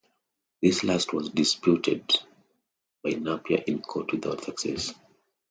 This 0.63 0.83
last 0.83 1.13
was 1.13 1.29
disputed 1.29 2.11
by 3.03 3.11
Napier 3.11 3.63
in 3.67 3.83
court 3.83 4.11
without 4.11 4.43
success. 4.43 4.95